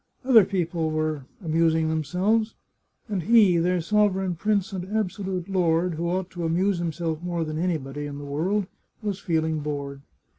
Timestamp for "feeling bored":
9.19-10.01